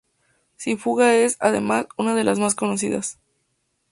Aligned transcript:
Su 0.57 0.77
fuga 0.79 1.13
es, 1.13 1.37
además, 1.39 1.85
una 1.95 2.15
de 2.15 2.23
las 2.23 2.39
más 2.39 2.55
conocidas. 2.55 3.19